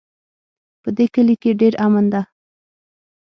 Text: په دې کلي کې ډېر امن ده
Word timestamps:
په 0.81 0.89
دې 0.97 1.05
کلي 1.13 1.35
کې 1.41 1.51
ډېر 1.61 1.73
امن 1.85 2.05
ده 2.13 2.21